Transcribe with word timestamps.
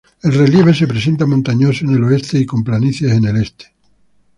El 0.23 0.33
relieve 0.33 0.73
se 0.73 0.87
presenta 0.87 1.27
montañoso 1.27 1.85
en 1.85 1.91
el 1.91 2.03
oeste 2.03 2.39
y 2.39 2.45
con 2.47 2.63
planicies 2.63 3.11
en 3.11 3.25
el 3.25 3.37
este. 3.37 3.71